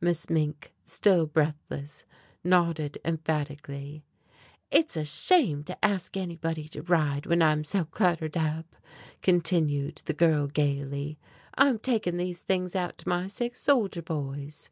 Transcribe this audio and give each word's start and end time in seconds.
Miss 0.00 0.28
Mink, 0.28 0.72
still 0.84 1.24
breathless, 1.28 2.04
nodded 2.42 2.98
emphatically. 3.04 4.02
"It's 4.72 4.96
a 4.96 5.04
shame 5.04 5.62
to 5.62 5.84
ask 5.84 6.16
anyone 6.16 6.54
to 6.54 6.82
ride 6.82 7.26
when 7.26 7.42
I'm 7.42 7.62
so 7.62 7.84
cluttered 7.84 8.36
up," 8.36 8.74
continued 9.22 10.02
the 10.06 10.14
girl 10.14 10.48
gaily. 10.48 11.16
"I'm 11.54 11.78
taking 11.78 12.16
these 12.16 12.40
things 12.42 12.74
out 12.74 12.98
to 12.98 13.08
my 13.08 13.28
sick 13.28 13.54
soldier 13.54 14.02
boys." 14.02 14.68